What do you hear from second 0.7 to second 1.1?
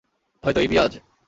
বিয়ে আজ।